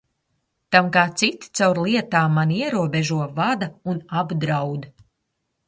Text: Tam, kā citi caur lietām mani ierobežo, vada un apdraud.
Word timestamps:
Tam, 0.75 0.87
kā 0.95 1.03
citi 1.21 1.51
caur 1.59 1.81
lietām 1.83 2.35
mani 2.39 2.59
ierobežo, 2.63 3.21
vada 3.41 3.71
un 3.95 4.03
apdraud. 4.25 4.93